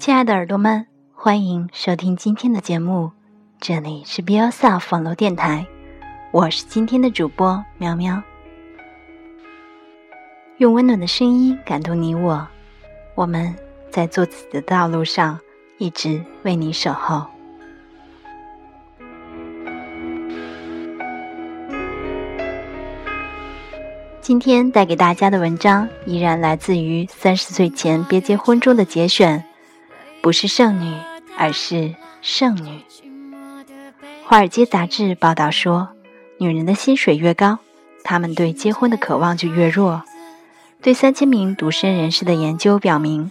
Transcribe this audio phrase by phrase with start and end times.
[0.00, 3.10] 亲爱的耳朵们，欢迎收听今天的节目，
[3.60, 5.66] 这里是 Be Yourself 网络电台，
[6.30, 8.22] 我是今天的主播喵喵。
[10.56, 12.48] 用温暖的声音感动你我，
[13.14, 13.54] 我们
[13.90, 15.38] 在做自己的道路上
[15.76, 17.26] 一直为你守候。
[24.22, 29.44] 今天带给大家的文章依然来自于《三十岁前别结婚》中的节选。
[30.22, 30.94] 不是剩女，
[31.36, 32.80] 而是剩女。
[34.24, 35.88] 华尔街杂志报道说，
[36.38, 37.58] 女人的薪水越高，
[38.04, 40.02] 她们对结婚的渴望就越弱。
[40.82, 43.30] 对三千名独身人士的研究表明，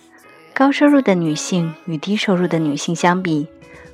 [0.53, 3.47] 高收入的女性与低收入的女性相比，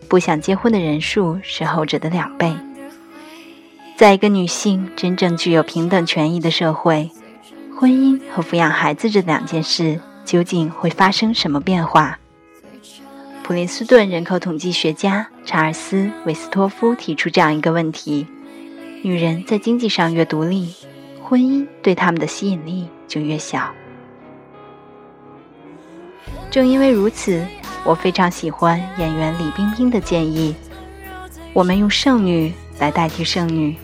[0.09, 2.55] 不想结婚的人数是后者的两倍。
[3.96, 7.12] 在一个女性真正具有平等权益的社会，
[7.77, 12.20] 婚姻和抚养孩子这两件事究竟会发生什么变化？
[13.46, 18.26] 普林斯顿人口统计学家查尔斯·韦斯托夫提出这样一个问题：
[19.04, 20.74] 女人在经济上越独立，
[21.21, 23.71] 婚姻对他们的吸引力就越小。
[26.49, 27.46] 正因为如此，
[27.84, 30.55] 我非常喜欢演员李冰冰的建议：
[31.54, 33.76] 我们用剩女来代替剩女。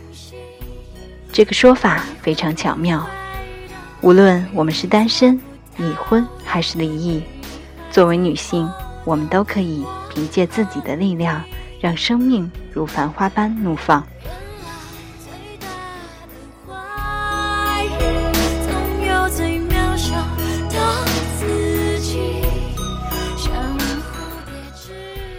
[1.31, 3.07] 这个说法非常巧妙。
[4.01, 5.39] 无论我们是单身、
[5.77, 7.21] 已婚还是离异，
[7.91, 8.67] 作为女性。
[9.03, 11.43] 我们都可以凭借自己的力量，
[11.79, 14.05] 让生命如繁花般怒放。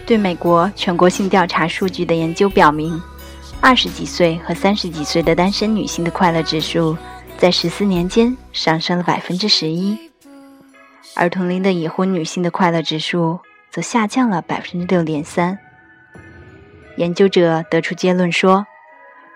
[0.05, 3.01] 对美国全国性调查数据的研究表明，
[3.61, 6.95] 二十几岁和三十几岁的单身女性的快乐指数
[7.37, 9.97] 在十四年间上升了百分之十一，
[11.15, 13.39] 而同龄的已婚女性的快乐指数。
[13.73, 15.57] 则下降了百分之六点三。
[16.97, 18.63] 研究者得出结论说，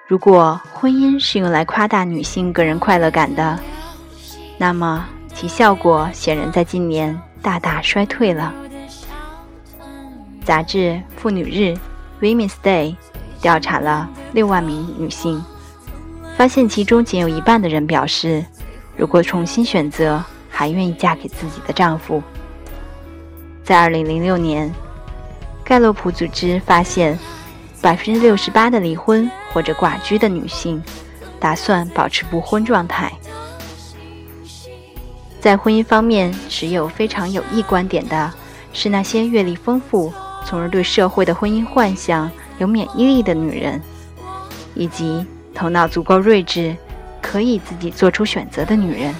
[0.07, 3.59] 如果婚姻是用来夸大女性个人快乐感的，
[4.59, 5.03] 那么
[5.33, 8.53] 其效果显然在近年大大衰退了。
[10.45, 10.77] 杂志
[11.17, 11.75] 《妇女日》
[12.21, 12.95] （Women's Day）
[13.41, 15.43] 调查了六万名女性，
[16.37, 18.45] 发现其中仅有一半的人表示，
[18.95, 22.21] 如果重新选择，还愿意嫁给自己的丈夫。
[23.67, 24.73] 在二零零六年，
[25.61, 27.19] 盖洛普组织发现，
[27.81, 30.81] 百分之六十八的离婚或者寡居的女性
[31.37, 33.11] 打算保持不婚状态。
[35.41, 38.33] 在婚姻方面持有非常有益观点的
[38.71, 40.13] 是那些阅历丰富，
[40.45, 43.81] 从而对社会的婚姻幻想有免疫力的女人，
[44.75, 46.73] 以及头脑足够睿智，
[47.21, 49.13] 可以自己做出选择的女人。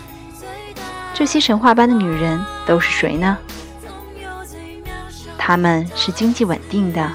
[1.14, 3.38] 这些神话般的女人都是谁呢？
[5.48, 7.10] 他们是经济稳定的，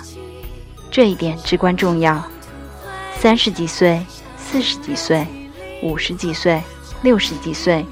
[0.90, 2.24] 这一点至关重要。
[3.18, 4.02] 三十几岁、
[4.38, 5.26] 四十几岁、
[5.82, 6.62] 五十几岁、
[7.02, 7.84] 六十几岁，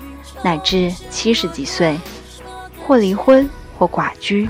[0.42, 1.94] 乃至七十几岁，
[2.82, 3.46] 或离婚
[3.78, 4.48] 或寡居，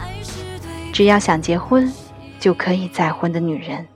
[0.92, 1.92] 只要想结婚，
[2.38, 3.88] 就可以再婚的女人。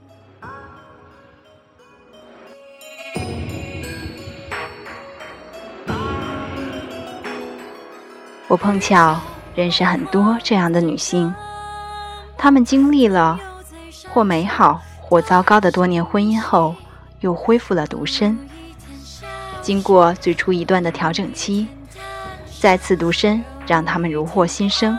[8.49, 9.17] 我碰巧
[9.55, 11.33] 认识很多这样的女性。
[12.37, 13.39] 他们经历了
[14.09, 16.75] 或美好或糟糕的多年婚姻后，
[17.21, 18.37] 又恢复了独身。
[19.61, 21.67] 经过最初一段的调整期，
[22.59, 24.97] 再次独身让他们如获新生。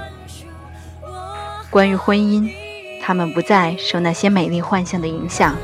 [1.70, 2.50] 关于婚姻，
[3.02, 5.54] 他们不再受那些美丽幻象的影响，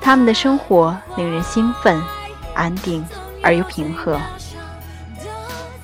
[0.00, 2.00] 他们的生活令人兴奋、
[2.54, 3.04] 安定
[3.42, 4.20] 而又平和。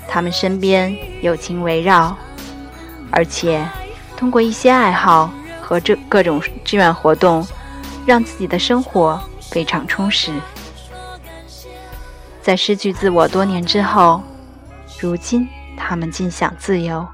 [0.06, 2.16] 他们身边友情围绕，
[3.10, 3.66] 而且。
[4.16, 7.47] 通过一些爱好和这各种志愿活动，
[8.06, 10.32] 让自己的生活非常充实。
[12.41, 14.23] 在失去自我多年之后，
[15.00, 15.46] 如今
[15.76, 17.06] 他们尽享自由，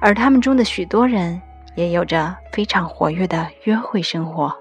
[0.00, 1.40] 而他们中的许多人
[1.76, 4.54] 也有着非常活跃的约会生活。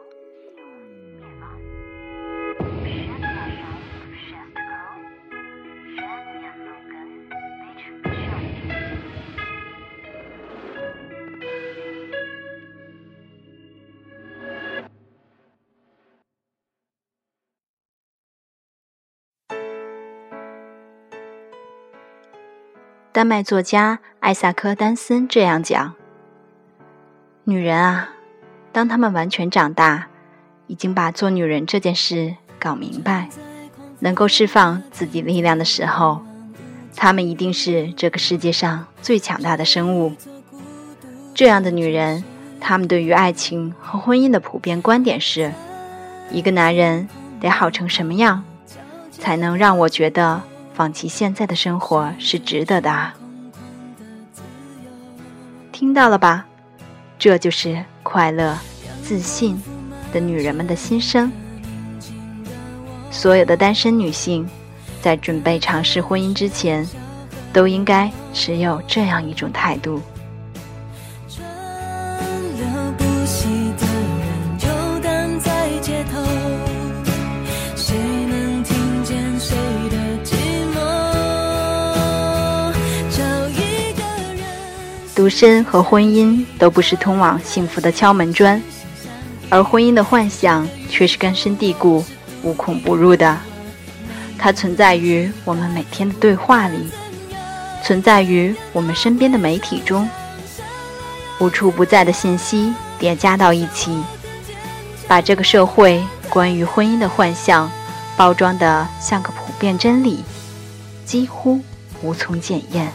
[23.20, 25.94] 丹麦作家艾萨克·丹森这样讲
[27.44, 28.12] ：“女人啊，
[28.72, 30.08] 当她们完全长大，
[30.68, 33.28] 已经把做女人这件事搞明白，
[34.00, 36.22] 能够释放自己力量的时候，
[36.96, 40.14] 她们一定是这个世界上最强大的生物。
[41.36, 42.24] 这样的女人，
[42.62, 45.52] 她们对于爱情和婚姻的普遍观点是：
[46.32, 47.10] 一个男人
[47.42, 48.46] 得好成什么样，
[49.12, 50.42] 才能让我觉得
[50.80, 53.12] 放弃现在的生活是值得的？
[55.74, 56.46] 听到了吧？
[57.18, 58.58] 这就是快乐、
[59.04, 59.62] 自信
[60.14, 61.30] 的女人们的心声。
[63.12, 64.48] 所有的单身女性，
[65.02, 66.88] 在准备尝试婚姻之前，
[67.52, 70.02] 都应该持有这样一种态度。
[85.30, 88.62] 身和婚姻都不是通往幸福的敲门砖，
[89.50, 92.04] 而婚姻的幻想却是根深蒂固、
[92.42, 93.38] 无孔不入的。
[94.38, 96.90] 它存在于我们每天的对话里，
[97.84, 100.08] 存在于我们身边的媒体中，
[101.40, 104.02] 无处不在的信息叠加到一起，
[105.08, 107.70] 把这个社会关于婚姻的幻象
[108.16, 110.24] 包装得像个普遍真理，
[111.06, 111.60] 几乎
[112.02, 112.92] 无从检验。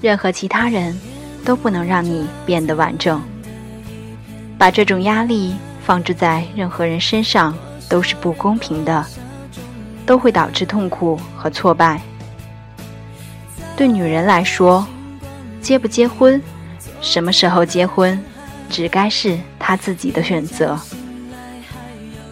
[0.00, 0.98] 任何其他人
[1.44, 3.20] 都不能让你变得完整。
[4.56, 5.54] 把这种压力
[5.84, 7.56] 放置在任何人身上
[7.88, 9.04] 都是不公平的，
[10.04, 12.00] 都会导致痛苦和挫败。
[13.76, 14.86] 对女人来说，
[15.60, 16.42] 结不结婚，
[17.00, 18.20] 什么时候结婚，
[18.68, 20.78] 只该是她自己的选择。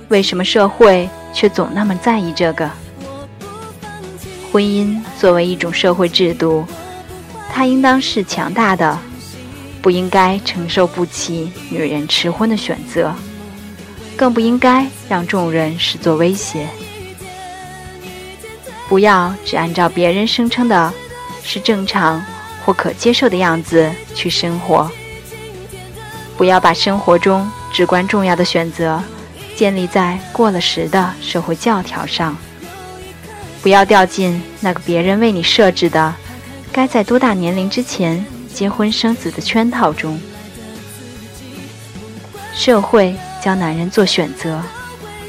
[0.08, 2.70] 为什么社会却总那么在意这个？
[4.52, 6.64] 婚姻作为一种社会制度。
[7.52, 8.98] 他应当是强大的，
[9.80, 13.14] 不应该承受不起女人迟婚的选择，
[14.16, 16.68] 更不应该让众人视作威胁。
[18.88, 20.92] 不要只按照别人声称的
[21.42, 22.24] 是正常
[22.64, 24.90] 或可接受的样子去生活。
[26.36, 29.02] 不要把生活中至关重要的选择
[29.56, 32.36] 建立在过了时的社会教条上。
[33.62, 36.14] 不要掉进那个别人为你设置的。
[36.76, 40.20] 该在多大年龄之前结婚生子的圈套中，
[42.54, 44.60] 社会教男人做选择，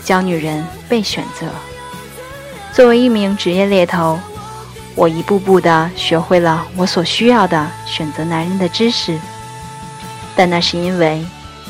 [0.04, 1.48] 教女人被选择。
[2.74, 4.20] 作为一名职业猎头，
[4.94, 9.18] 我一步步地学会了我所需要的选择男人的知识，
[10.36, 11.26] 但那是因为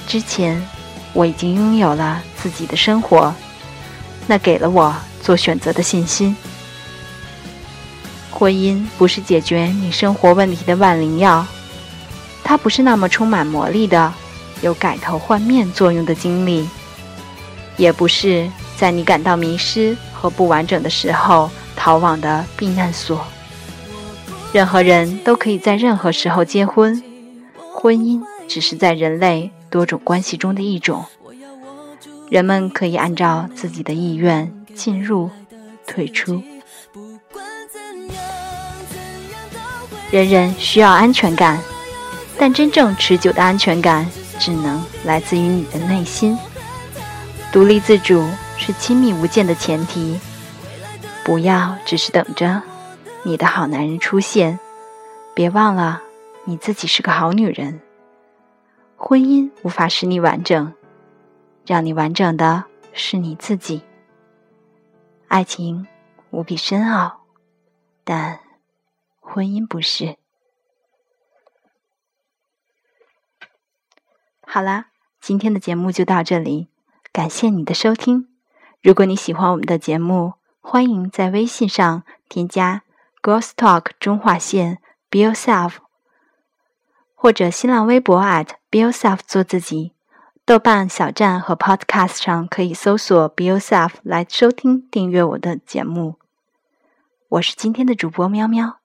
[0.07, 0.59] 之前
[1.13, 3.31] 我已经拥有了自己的生活，
[4.25, 6.35] 那给了我做选择的信心。
[8.37, 11.43] 婚姻不是解决你生活问题的万灵药，
[12.43, 14.13] 它不是那么充满魔力的、
[14.61, 16.69] 有改头换面作用的经历，
[17.77, 18.47] 也不是
[18.77, 23.25] 在你感到迷失和不完整的时候逃往的避难所。
[24.53, 27.01] 任何人都可以在任何时候结婚，
[27.73, 31.03] 婚姻只是在人类多种关系中的一种。
[32.29, 35.31] 人们可以按照自己的意愿进入、
[35.87, 36.43] 退出。
[40.09, 41.59] 人人需要安全感，
[42.37, 44.09] 但真正持久的安全感
[44.39, 46.37] 只能来自于你的内心。
[47.51, 48.25] 独立自主
[48.57, 50.17] 是亲密无间的前提。
[51.25, 52.61] 不要只是等着
[53.23, 54.57] 你的好男人出现，
[55.33, 56.01] 别忘了
[56.45, 57.81] 你自己是个好女人。
[58.95, 60.73] 婚姻无法使你完整，
[61.65, 63.81] 让你完整的是你自己。
[65.27, 65.85] 爱情
[66.29, 67.23] 无比深奥，
[68.05, 68.46] 但。
[69.29, 70.17] 婚姻不是。
[74.41, 74.87] 好啦，
[75.19, 76.69] 今天的节目就到这里，
[77.11, 78.29] 感谢你的收听。
[78.81, 82.83] 如果你喜欢我们的节目，欢迎在微信上添加
[83.21, 84.79] “Girls Talk 中划线
[85.09, 85.73] Be Yourself”，
[87.13, 89.93] 或者新浪微博 at Be Yourself 做自己。
[90.45, 96.15] 豆瓣小站和 Podcast 上可以搜索 Be Yourself 来收听订阅我的节目。
[97.27, 98.79] 我是今天的主播喵喵。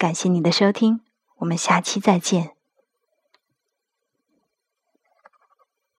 [0.00, 1.00] 感谢你的收听，
[1.40, 2.52] 我们下期再见。